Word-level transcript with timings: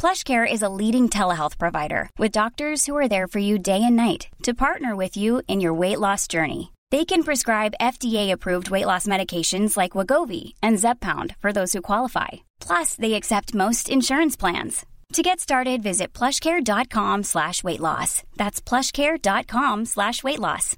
PlushCare 0.00 0.46
is 0.50 0.62
a 0.62 0.68
leading 0.68 1.08
telehealth 1.08 1.58
provider 1.58 2.08
with 2.18 2.30
doctors 2.30 2.86
who 2.86 2.96
are 2.96 3.08
there 3.08 3.26
for 3.26 3.40
you 3.40 3.58
day 3.58 3.82
and 3.82 3.96
night 3.96 4.28
to 4.44 4.54
partner 4.54 4.94
with 4.94 5.16
you 5.16 5.42
in 5.48 5.60
your 5.60 5.74
weight 5.74 5.98
loss 5.98 6.28
journey. 6.28 6.72
They 6.92 7.04
can 7.04 7.24
prescribe 7.24 7.80
FDA-approved 7.80 8.70
weight 8.70 8.86
loss 8.86 9.06
medications 9.06 9.76
like 9.76 9.92
Wagovi 9.98 10.54
and 10.62 10.78
Zepbound 10.78 11.34
for 11.42 11.52
those 11.52 11.72
who 11.72 11.82
qualify. 11.82 12.28
Plus, 12.60 12.94
they 12.94 13.14
accept 13.14 13.54
most 13.54 13.88
insurance 13.88 14.36
plans. 14.36 14.86
To 15.14 15.22
get 15.22 15.40
started, 15.40 15.82
visit 15.82 16.12
plushcare.com 16.12 17.24
slash 17.24 17.64
weight 17.64 17.80
loss. 17.80 18.22
That's 18.36 18.60
plushcare.com 18.60 19.84
slash 19.84 20.22
weight 20.22 20.40
loss. 20.40 20.76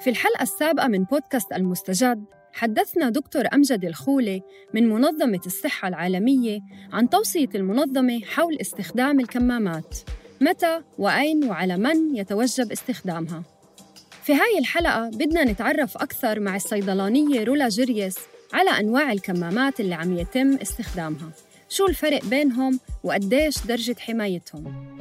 في 0.00 0.10
الحلقة 0.10 0.42
السابقة 0.42 0.88
من 0.88 1.04
بودكاست 1.04 1.52
المستجد 1.52 2.24
حدثنا 2.53 3.09
دكتور 3.09 3.43
أمجد 3.53 3.85
الخولي 3.85 4.41
من 4.73 4.89
منظمة 4.89 5.41
الصحة 5.45 5.87
العالمية 5.87 6.59
عن 6.93 7.09
توصية 7.09 7.49
المنظمة 7.55 8.19
حول 8.19 8.57
استخدام 8.61 9.19
الكمامات 9.19 9.97
متى 10.41 10.81
وأين 10.97 11.49
وعلى 11.49 11.77
من 11.77 12.15
يتوجب 12.15 12.71
استخدامها. 12.71 13.43
في 14.23 14.33
هاي 14.33 14.59
الحلقة 14.59 15.09
بدنا 15.09 15.43
نتعرف 15.43 15.97
أكثر 15.97 16.39
مع 16.39 16.55
الصيدلانية 16.55 17.43
رولا 17.43 17.69
جيريس 17.69 18.15
على 18.53 18.69
أنواع 18.69 19.11
الكمامات 19.11 19.79
اللي 19.79 19.95
عم 19.95 20.17
يتم 20.17 20.53
استخدامها. 20.53 21.31
شو 21.69 21.87
الفرق 21.87 22.25
بينهم 22.25 22.79
وقديش 23.03 23.65
درجة 23.65 23.95
حمايتهم؟ 23.99 24.91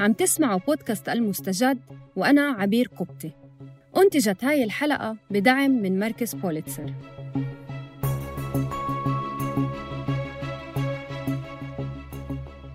عم 0.00 0.12
تسمعوا 0.12 0.60
بودكاست 0.66 1.08
المستجد 1.08 1.78
وأنا 2.16 2.42
عبير 2.42 2.90
قبطي. 2.98 3.37
أنتجت 3.98 4.44
هاي 4.44 4.64
الحلقة 4.64 5.16
بدعم 5.30 5.70
من 5.70 5.98
مركز 5.98 6.34
بوليتسر. 6.34 6.92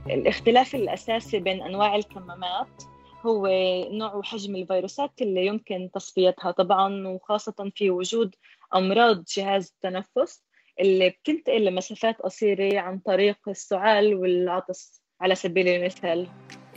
الاختلاف 0.10 0.76
الأساسي 0.76 1.40
بين 1.40 1.62
أنواع 1.62 1.96
الكمامات 1.96 2.84
هو 3.26 3.48
نوع 3.92 4.16
وحجم 4.16 4.56
الفيروسات 4.56 5.12
اللي 5.22 5.46
يمكن 5.46 5.90
تصفيتها. 5.94 6.52
طبعا 6.52 7.08
وخاصة 7.08 7.72
في 7.76 7.90
وجود 7.90 8.36
أمراض 8.76 9.24
جهاز 9.38 9.74
التنفس 9.76 10.44
اللي 10.80 11.10
بتنتقل 11.10 11.66
لمسافات 11.66 12.22
قصيرة 12.22 12.80
عن 12.80 13.00
طريق 13.00 13.38
السعال 13.48 14.16
والعطس 14.16 15.02
على 15.22 15.36
سبيل 15.36 15.68
المثال. 15.68 16.28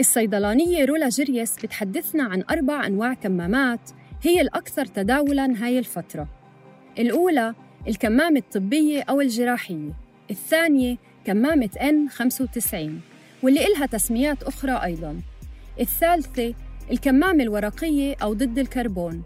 الصيدلانية 0.00 0.84
رولا 0.84 1.08
جيريس 1.08 1.56
بتحدثنا 1.58 2.24
عن 2.24 2.44
أربع 2.50 2.86
أنواع 2.86 3.14
كمامات 3.14 3.90
هي 4.26 4.40
الأكثر 4.40 4.84
تداولاً 4.84 5.54
هاي 5.56 5.78
الفترة. 5.78 6.28
الأولى 6.98 7.54
الكمامة 7.88 8.38
الطبية 8.38 9.02
أو 9.02 9.20
الجراحية. 9.20 9.92
الثانية 10.30 10.96
كمامة 11.24 11.70
N95 11.76 12.74
واللي 13.42 13.66
إلها 13.66 13.86
تسميات 13.86 14.42
أخرى 14.42 14.72
أيضاً. 14.84 15.20
الثالثة 15.80 16.54
الكمامة 16.90 17.42
الورقية 17.42 18.16
أو 18.22 18.32
ضد 18.32 18.58
الكربون. 18.58 19.22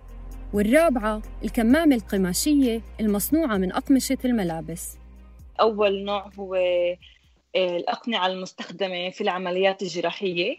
والرابعة 0.52 1.22
الكمامة 1.44 1.94
القماشية 1.94 2.80
المصنوعة 3.00 3.56
من 3.56 3.72
أقمشة 3.72 4.18
الملابس. 4.24 4.96
أول 5.60 6.04
نوع 6.04 6.30
هو 6.38 6.54
آه، 6.54 6.96
الأقنعة 7.56 8.26
المستخدمة 8.26 9.10
في 9.10 9.20
العمليات 9.20 9.82
الجراحية. 9.82 10.56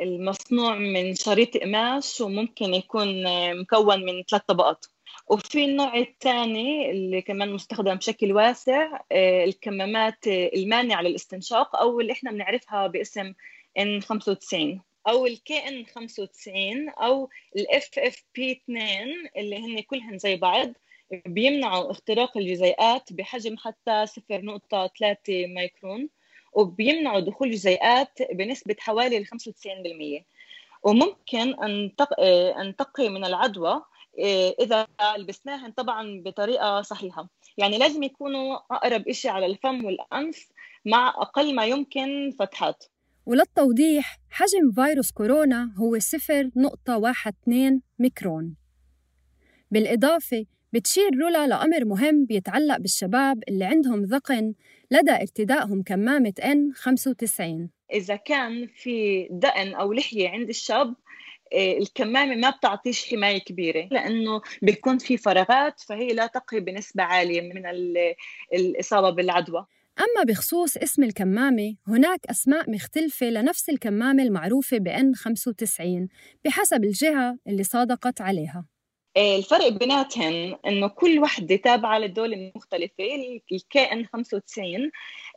المصنوع 0.00 0.74
من 0.74 1.14
شريط 1.14 1.56
قماش 1.56 2.20
وممكن 2.20 2.74
يكون 2.74 3.26
آه، 3.26 3.52
مكون 3.52 4.04
من 4.04 4.22
ثلاث 4.30 4.42
طبقات. 4.46 4.86
وفي 5.26 5.64
النوع 5.64 5.96
الثاني 5.96 6.90
اللي 6.90 7.22
كمان 7.22 7.52
مستخدم 7.52 7.94
بشكل 7.94 8.32
واسع 8.32 9.00
الكمامات 9.12 10.26
المانعة 10.26 11.02
للاستنشاق 11.02 11.76
أو 11.76 12.00
اللي 12.00 12.12
إحنا 12.12 12.30
بنعرفها 12.30 12.86
باسم 12.86 13.32
N 13.78 14.02
95 14.02 14.80
أو 15.08 15.26
ال 15.26 15.68
KN 15.68 15.86
95 15.86 16.88
أو 16.88 17.30
ال 17.56 17.90
FFP 17.98 18.52
2 18.52 19.08
اللي 19.36 19.56
هن 19.56 19.80
كلهن 19.80 20.18
زي 20.18 20.36
بعض 20.36 20.72
بيمنعوا 21.26 21.90
اختراق 21.90 22.36
الجزيئات 22.38 23.12
بحجم 23.12 23.56
حتى 23.56 24.06
0.3 24.06 24.16
مايكرون 25.28 26.08
وبيمنعوا 26.52 27.20
دخول 27.20 27.50
جزيئات 27.50 28.18
بنسبة 28.32 28.76
حوالي 28.78 29.24
95% 29.24 30.24
وممكن 30.82 31.54
أن 31.62 31.90
أن 32.60 32.76
تقي 32.76 33.08
من 33.08 33.24
العدوى 33.24 33.82
إيه، 34.18 34.54
إذا 34.60 34.86
لبسناهن 35.18 35.72
طبعا 35.72 36.22
بطريقة 36.24 36.82
صحيحة. 36.82 37.28
يعني 37.58 37.78
لازم 37.78 38.02
يكونوا 38.02 38.56
أقرب 38.70 39.08
إشي 39.08 39.28
على 39.28 39.46
الفم 39.46 39.84
والأنف 39.84 40.48
مع 40.84 41.08
أقل 41.08 41.54
ما 41.54 41.66
يمكن 41.66 42.30
فتحات. 42.38 42.84
وللتوضيح 43.26 44.18
حجم 44.30 44.72
فيروس 44.72 45.10
كورونا 45.12 45.74
هو 45.76 45.98
0.12 45.98 47.80
ميكرون. 47.98 48.56
بالإضافة 49.70 50.46
بتشير 50.72 51.10
رولا 51.22 51.46
لأمر 51.46 51.84
مهم 51.84 52.24
بيتعلق 52.24 52.76
بالشباب 52.76 53.42
اللي 53.48 53.64
عندهم 53.64 54.02
ذقن 54.02 54.54
لدى 54.90 55.12
ارتدائهم 55.12 55.82
كمامة 55.82 56.32
N95 56.40 57.42
إذا 57.92 58.16
كان 58.16 58.66
في 58.66 59.28
دقن 59.30 59.74
أو 59.74 59.92
لحية 59.92 60.28
عند 60.28 60.48
الشاب 60.48 60.94
آه، 61.54 61.78
الكمامة 61.78 62.34
ما 62.34 62.50
بتعطيش 62.50 63.10
حماية 63.10 63.38
كبيرة 63.38 63.88
لأنه 63.90 64.40
بيكون 64.62 64.98
في 64.98 65.16
فراغات 65.16 65.80
فهي 65.80 66.08
لا 66.08 66.26
تقي 66.26 66.60
بنسبة 66.60 67.02
عالية 67.02 67.40
من 67.40 67.62
الإصابة 68.54 69.10
بالعدوى. 69.10 69.66
أما 69.98 70.24
بخصوص 70.28 70.76
اسم 70.76 71.02
الكمامة 71.04 71.74
هناك 71.88 72.20
أسماء 72.30 72.70
مختلفة 72.70 73.26
لنفس 73.26 73.68
الكمامة 73.68 74.22
المعروفة 74.22 74.78
ب 74.78 74.88
N95 74.88 76.08
بحسب 76.44 76.84
الجهة 76.84 77.38
اللي 77.48 77.62
صادقت 77.62 78.20
عليها. 78.20 78.64
الفرق 79.16 79.68
بيناتهم 79.68 80.58
إنه 80.66 80.88
كل 80.88 81.18
وحدة 81.18 81.56
تابعة 81.56 81.98
للدولة 81.98 82.36
المختلفه 82.36 83.04
ال 83.52 83.80
KN 83.80 84.06
95 84.06 84.90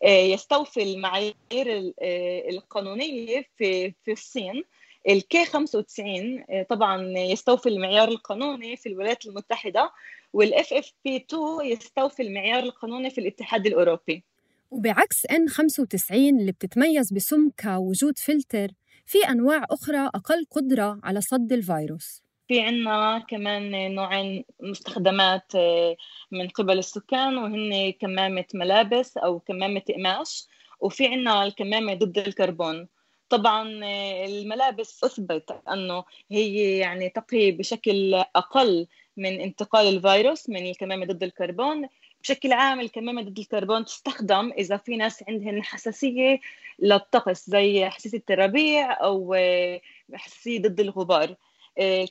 يستوفي 0.03 0.83
المعايير 0.83 1.93
آه، 2.01 2.49
القانونية 2.49 3.45
في 3.57 3.93
في 4.05 4.11
الصين. 4.11 4.63
ال 5.09 5.27
K 5.27 5.45
95 5.45 6.45
آه، 6.49 6.63
طبعا 6.63 7.17
يستوفي 7.17 7.69
المعيار 7.69 8.07
القانوني 8.07 8.77
في 8.77 8.89
الولايات 8.89 9.25
المتحدة 9.25 9.91
وال 10.33 10.73
FFP 10.73 11.15
2 11.15 11.65
يستوفي 11.71 12.23
المعيار 12.23 12.63
القانوني 12.63 13.09
في 13.09 13.21
الاتحاد 13.21 13.65
الأوروبي. 13.65 14.23
وبعكس 14.71 15.25
N95 15.25 16.11
اللي 16.11 16.51
بتتميز 16.51 17.13
بسمكها 17.13 17.77
ووجود 17.77 18.17
فلتر 18.19 18.67
في 19.05 19.17
أنواع 19.29 19.65
أخرى 19.71 20.07
أقل 20.15 20.45
قدرة 20.51 20.99
على 21.03 21.21
صد 21.21 21.53
الفيروس. 21.53 22.24
في 22.47 22.61
عنا 22.61 23.25
كمان 23.29 23.95
نوعين 23.95 24.45
مستخدمات 24.59 25.55
آه، 25.55 25.95
من 26.31 26.47
قبل 26.47 26.79
السكان 26.79 27.37
وهن 27.37 27.91
كمامة 27.91 28.45
ملابس 28.53 29.17
أو 29.17 29.39
كمامة 29.39 29.81
قماش 29.95 30.47
وفي 30.79 31.07
عنا 31.07 31.43
الكمامة 31.43 31.93
ضد 31.93 32.17
الكربون. 32.17 32.87
طبعا 33.29 33.79
آه، 33.83 34.25
الملابس 34.25 35.03
أثبت 35.03 35.61
أنه 35.71 36.03
هي 36.31 36.77
يعني 36.77 37.09
تقي 37.09 37.51
بشكل 37.51 38.13
أقل 38.13 38.87
من 39.17 39.41
انتقال 39.41 39.87
الفيروس 39.95 40.49
من 40.49 40.69
الكمامة 40.69 41.05
ضد 41.05 41.23
الكربون. 41.23 41.87
بشكل 42.21 42.51
عام 42.53 42.79
الكمامة 42.79 43.21
ضد 43.21 43.39
الكربون 43.39 43.85
تستخدم 43.85 44.51
إذا 44.57 44.77
في 44.77 44.97
ناس 44.97 45.23
عندهن 45.27 45.63
حساسية 45.63 46.39
للطقس 46.79 47.49
زي 47.49 47.85
حساسية 47.89 48.23
الربيع 48.29 49.03
أو 49.03 49.33
آه، 49.33 49.81
حساسية 50.13 50.59
ضد 50.59 50.79
الغبار. 50.79 51.35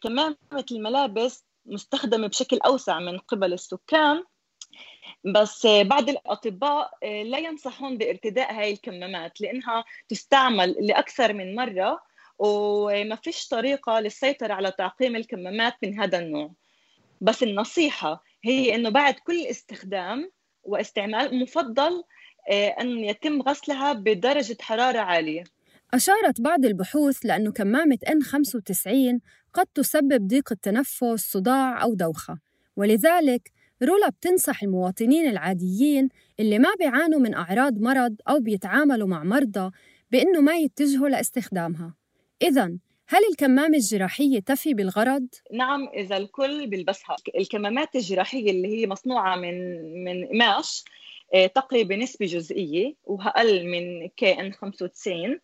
كمامة 0.02 0.66
الملابس 0.72 1.44
مستخدمة 1.66 2.26
بشكل 2.26 2.58
أوسع 2.58 2.99
من 2.99 3.19
قبل 3.19 3.52
السكان 3.52 4.25
بس 5.25 5.66
آه، 5.66 5.82
بعض 5.82 6.08
الأطباء 6.08 6.90
لا 7.02 7.38
ينصحون 7.38 7.99
بارتداء 7.99 8.55
هاي 8.55 8.72
الكمامات 8.72 9.40
لأنها 9.40 9.84
تستعمل 10.08 10.76
لأكثر 10.81 11.32
من 11.32 11.55
مرة 11.55 12.00
وما 12.38 13.16
فيش 13.16 13.49
طريقة 13.49 14.00
للسيطرة 14.00 14.55
على 14.55 14.70
تعقيم 14.70 15.16
الكمامات 15.16 15.75
من 15.82 16.00
هذا 16.00 16.19
النوع. 16.19 16.50
بس 17.20 17.43
النصيحة 17.43 18.25
هي 18.44 18.75
إنه 18.75 18.88
بعد 18.88 19.14
كل 19.14 19.46
استخدام 19.46 20.31
واستعمال 20.62 21.38
مفضل 21.38 22.05
آه، 22.50 22.69
أن 22.69 22.99
يتم 22.99 23.43
غسلها 23.43 23.93
بدرجة 23.93 24.56
حرارة 24.61 24.99
عالية. 24.99 25.44
أشارت 25.94 26.41
بعض 26.41 26.64
البحوث 26.64 27.19
لأن 27.25 27.52
كمامة 27.52 27.99
N95 28.08 29.20
قد 29.52 29.67
تسبب 29.75 30.26
ضيق 30.26 30.52
التنفس، 30.52 31.32
صداع 31.32 31.82
أو 31.82 31.94
دوخة. 31.94 32.38
ولذلك 32.76 33.52
رولا 33.82 34.08
بتنصح 34.08 34.62
المواطنين 34.62 35.29
العاديين 35.29 36.08
اللي 36.41 36.58
ما 36.58 36.69
بيعانوا 36.79 37.20
من 37.20 37.35
أعراض 37.35 37.79
مرض 37.79 38.17
أو 38.29 38.41
بيتعاملوا 38.41 39.08
مع 39.08 39.25
مرضى 39.25 39.70
بإنه 40.11 40.41
ما 40.41 40.56
يتجهوا 40.56 41.08
لاستخدامها. 41.08 41.94
إذا 42.43 42.64
هل 43.08 43.20
الكمامة 43.31 43.76
الجراحية 43.76 44.40
تفي 44.40 44.75
بالغرض؟ 44.75 45.26
نعم 45.52 45.88
إذا 45.88 46.17
الكل 46.17 46.67
بيلبسها. 46.67 47.17
الكمامات 47.38 47.97
الجراحية 47.97 48.50
اللي 48.50 48.69
هي 48.69 48.87
مصنوعة 48.87 49.37
من 49.37 49.55
من 50.05 50.26
قماش 50.26 50.85
آه، 51.35 51.47
تقي 51.47 51.85
بنسبة 51.85 52.26
جزئية 52.26 52.94
وأقل 53.05 53.67
من 53.67 54.08
كي 54.08 54.40
ان 54.40 54.52
95 54.52 55.40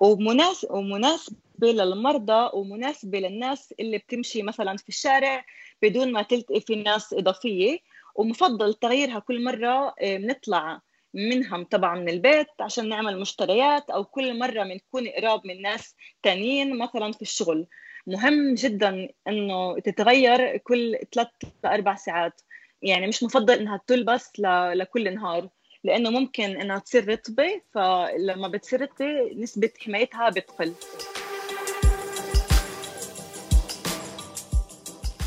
ومناسب 0.00 0.70
ومناسبة 0.70 1.38
للمرضى 1.62 2.50
ومناسبة 2.54 3.18
للناس 3.18 3.74
اللي 3.80 3.98
بتمشي 3.98 4.42
مثلا 4.42 4.76
في 4.76 4.88
الشارع 4.88 5.44
بدون 5.82 6.12
ما 6.12 6.22
تلتقي 6.22 6.60
في 6.60 6.76
ناس 6.76 7.12
إضافية. 7.12 7.78
ومفضل 8.14 8.74
تغييرها 8.74 9.18
كل 9.18 9.44
مرة 9.44 9.94
آه، 10.00 10.16
بنطلع 10.16 10.80
منها 11.14 11.62
طبعا 11.62 11.98
من 11.98 12.08
البيت 12.08 12.46
عشان 12.60 12.88
نعمل 12.88 13.20
مشتريات 13.20 13.90
أو 13.90 14.04
كل 14.04 14.38
مرة 14.38 14.62
بنكون 14.62 15.08
قراب 15.08 15.46
من 15.46 15.62
ناس 15.62 15.94
تانيين 16.22 16.78
مثلا 16.78 17.12
في 17.12 17.22
الشغل. 17.22 17.66
مهم 18.06 18.54
جدا 18.54 19.08
إنه 19.28 19.78
تتغير 19.80 20.56
كل 20.56 20.98
ثلاث 21.14 21.28
لاربع 21.64 21.94
ساعات. 21.94 22.40
يعني 22.82 23.06
مش 23.06 23.22
مفضل 23.22 23.54
إنها 23.54 23.80
تلبس 23.86 24.32
لكل 24.74 25.14
نهار. 25.14 25.48
لأنه 25.84 26.10
ممكن 26.10 26.44
إنها 26.44 26.78
تصير 26.78 27.08
رطبة 27.08 27.60
فلما 27.74 28.48
بتصير 28.48 28.80
رطبة 28.80 29.06
نسبة 29.36 29.70
حمايتها 29.78 30.30
بتقل. 30.30 30.72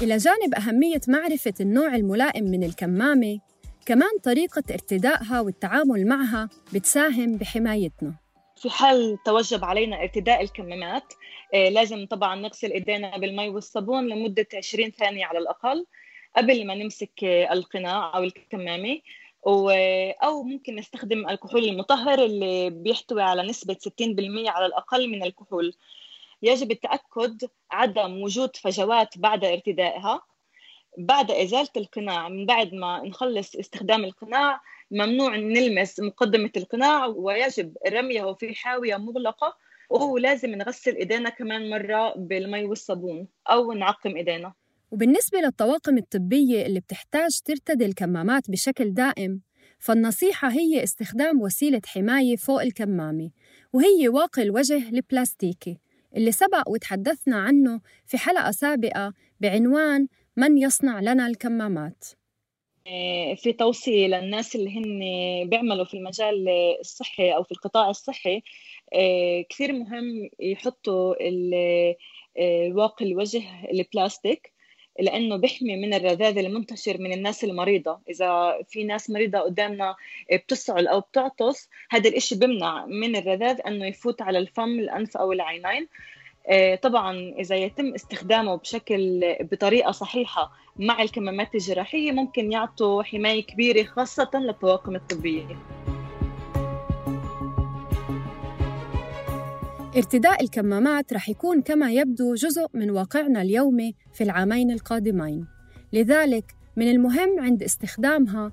إلى 0.02 0.18
جانب 0.18 0.56
أهمية 0.58 1.02
معرفة 1.08 1.54
النوع 1.60 1.96
الملائم 1.96 2.44
من 2.44 2.64
الكمامة 2.64 3.40
كمان 3.86 4.10
طريقة 4.24 4.64
ارتدائها 4.72 5.42
والتعامل 5.42 6.08
معها 6.08 6.50
بتساهم 6.74 7.38
بحمايتنا. 7.38 8.14
في 8.56 8.70
حال 8.70 9.18
توجب 9.26 9.66
علينا 9.66 10.02
ارتداء 10.02 10.42
الكمامات 10.42 11.14
آه، 11.54 11.70
لازم 11.70 12.06
طبعا 12.06 12.36
نغسل 12.36 12.72
إيدينا 12.72 13.18
بالمي 13.18 13.50
والصابون 13.50 14.08
لمدة 14.08 14.48
20 14.54 14.92
ثانية 14.92 15.26
على 15.26 15.40
الأقل 15.40 15.86
قبل 16.38 16.68
ما 16.68 16.76
نمسك 16.76 17.24
القناع 17.24 18.16
أو 18.18 18.24
الكمامة. 18.24 19.00
أو 20.24 20.44
ممكن 20.44 20.76
نستخدم 20.76 21.30
الكحول 21.30 21.66
المطهر 21.66 22.24
اللي 22.24 22.70
بيحتوي 22.70 23.22
على 23.22 23.44
نسبة 23.44 23.74
60% 23.74 24.50
على 24.50 24.66
الأقل 24.66 25.10
من 25.10 25.24
الكحول. 25.24 25.74
يجب 26.42 26.72
التأكد 26.72 27.50
عدم 27.72 28.22
وجود 28.22 28.56
فجوات 28.56 29.18
بعد 29.18 29.46
ارتدائها. 29.46 30.22
بعد 30.98 31.32
إزالة 31.32 31.70
القناع 31.78 32.30
من 32.30 32.46
بعد 32.46 32.74
ما 32.74 33.02
نخلص 33.04 33.56
استخدام 33.56 34.04
القناع 34.04 34.62
ممنوع 34.92 35.36
نلمس 35.36 36.00
مقدمة 36.00 36.52
القناع 36.58 37.06
ويجب 37.06 37.78
رميه 37.88 38.34
في 38.34 38.56
حاوية 38.56 38.98
مغلقة 38.98 39.58
ولازم 39.90 40.50
نغسل 40.50 40.96
إيدينا 40.96 41.30
كمان 41.30 41.70
مرة 41.70 42.14
بالمي 42.16 42.66
والصابون 42.66 43.28
أو 43.48 43.74
نعقم 43.74 44.16
إيدينا. 44.16 44.54
وبالنسبة 44.92 45.40
للطواقم 45.40 45.98
الطبية 45.98 46.66
اللي 46.66 46.80
بتحتاج 46.80 47.40
ترتدي 47.46 47.86
الكمامات 47.86 48.52
بشكل 48.52 48.94
دائم 48.94 49.42
فالنصيحة 49.80 50.50
هي 50.50 50.84
استخدام 50.84 51.42
وسيلة 51.42 51.82
حماية 51.86 52.36
فوق 52.36 52.62
الكمامة 52.62 53.32
وهي 53.74 54.10
واقي 54.10 54.42
الوجه 54.42 54.90
البلاستيكي 54.90 55.78
اللي 56.16 56.32
سبق 56.32 56.70
وتحدثنا 56.70 57.38
عنه 57.38 57.82
في 58.06 58.18
حلقة 58.18 58.52
سابقة 58.52 59.14
بعنوان 59.40 60.08
من 60.38 60.58
يصنع 60.58 61.00
لنا 61.00 61.28
الكمامات 61.28 62.06
آه، 62.88 63.34
في 63.34 63.54
توصية 63.54 64.08
للناس 64.08 64.56
اللي 64.56 64.70
هن 64.70 65.00
بيعملوا 65.50 65.86
في 65.86 65.94
المجال 65.94 66.50
الصحي 66.80 67.32
أو 67.32 67.44
في 67.44 67.52
القطاع 67.52 67.90
الصحي 67.90 68.42
آه، 68.94 69.46
كثير 69.50 69.74
مهم 69.74 70.30
يحطوا 70.40 71.16
الواقي 72.38 73.06
آه، 73.06 73.08
الوجه 73.08 73.42
البلاستيك 73.72 74.57
لأنه 75.00 75.36
بيحمي 75.36 75.76
من 75.76 75.94
الرذاذ 75.94 76.38
المنتشر 76.38 76.98
من 77.02 77.14
الناس 77.14 77.44
المريضة. 77.44 78.00
إذا 78.10 78.58
في 78.70 78.84
ناس 78.84 79.10
مريضة 79.10 79.40
قدامنا 79.40 79.96
بتسعل 80.34 80.88
أو 80.88 81.00
بتعطس 81.00 81.70
هذا 81.90 82.10
الإشي 82.10 82.36
بيمنع 82.36 82.86
من 82.86 83.16
الرذاذ 83.16 83.60
إنه 83.68 83.86
يفوت 83.86 84.22
على 84.22 84.40
الفم 84.40 84.80
الأنف 84.80 85.18
أو 85.18 85.32
العينين. 85.32 85.88
آه، 86.50 86.76
طبعا 86.76 87.34
إذا 87.40 87.56
يتم 87.56 87.94
استخدامه 87.94 88.56
بشكل 88.56 89.36
بطريقة 89.40 89.92
صحيحة 89.92 90.52
مع 90.80 91.02
الكمامات 91.02 91.56
الجراحية 91.56 92.12
ممكن 92.12 92.52
يعطوا 92.52 93.04
حماية 93.04 93.44
كبيرة 93.44 93.84
خاصة 93.84 94.32
للطواقم 94.34 94.96
الطبية. 94.96 95.77
ارتداء 99.96 100.44
الكمامات 100.44 101.14
رح 101.14 101.30
يكون 101.30 101.62
كما 101.62 101.92
يبدو 101.92 102.34
جزء 102.34 102.68
من 102.74 102.92
واقعنا 102.92 103.42
اليومي 103.42 103.96
في 104.14 104.24
العامين 104.24 104.72
القادمين. 104.72 105.48
لذلك 105.94 106.56
من 106.76 106.92
المهم 106.92 107.40
عند 107.40 107.64
استخدامها 107.64 108.52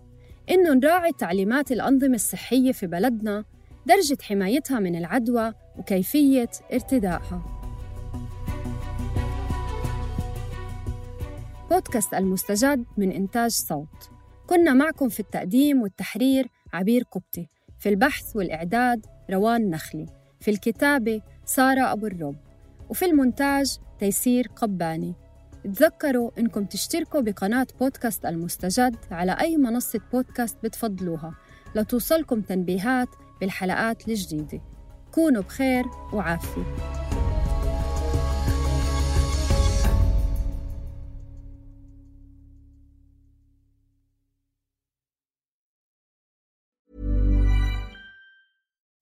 إنه 0.51 0.75
نراعي 0.75 1.13
تعليمات 1.13 1.73
الأنظمة 1.73 2.15
الصحية 2.15 2.73
في 2.73 2.87
بلدنا 2.87 3.45
درجة 3.87 4.17
حمايتها 4.23 4.79
من 4.79 4.97
العدوى 4.97 5.53
وكيفية 5.79 6.51
ارتدائها. 6.73 7.43
بودكاست 11.71 12.15
المستجد 12.15 12.85
من 12.97 13.13
إنتاج 13.13 13.51
صوت. 13.51 14.11
كنا 14.47 14.73
معكم 14.73 15.09
في 15.09 15.21
التقديم 15.21 15.83
والتحرير 15.83 16.49
عبير 16.73 17.03
قبطي. 17.03 17.47
في 17.79 17.89
البحث 17.89 18.37
والإعداد 18.37 19.07
روان 19.31 19.71
نخلي. 19.71 20.24
في 20.45 20.51
الكتابة 20.51 21.21
سارة 21.45 21.93
أبو 21.93 22.07
الرب 22.07 22.37
وفي 22.89 23.05
المونتاج 23.05 23.79
تيسير 23.99 24.51
قباني. 24.57 25.15
تذكروا 25.65 26.31
إنكم 26.39 26.65
تشتركوا 26.65 27.21
بقناة 27.21 27.67
بودكاست 27.81 28.27
المستجد 28.27 28.97
على 29.11 29.33
أي 29.41 29.57
منصة 29.57 30.01
بودكاست 30.13 30.57
بتفضلوها 30.63 31.35
لتوصلكم 31.75 32.41
تنبيهات 32.41 33.09
بالحلقات 33.41 34.09
الجديدة. 34.09 34.61
كونوا 35.13 35.43
بخير 35.43 35.85
وعافية. 36.13 37.04